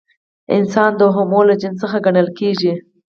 انسان 0.57 0.91
د 0.97 1.01
هومو 1.15 1.41
له 1.49 1.55
جنس 1.61 1.77
څخه 1.83 1.97
ګڼل 2.05 2.27
کېږي. 2.39 2.73